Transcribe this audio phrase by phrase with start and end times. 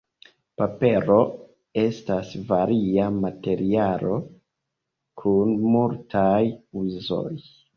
[0.59, 1.17] Papero
[1.81, 4.17] estas varia materialo
[5.23, 6.41] kun multaj
[6.85, 7.33] uzoj.